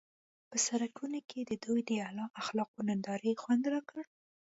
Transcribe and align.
په 0.49 0.57
سړکونو 0.67 1.19
کې 1.29 1.39
د 1.49 1.51
دوی 1.63 1.79
د 1.87 1.91
اعلی 2.03 2.25
اخلاقو 2.41 2.79
نندارې 2.89 3.39
خوند 3.41 3.63
راکړ. 3.73 4.03